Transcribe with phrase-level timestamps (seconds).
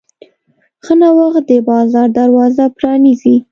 [0.83, 3.35] ښه نوښت د بازار دروازه پرانیزي.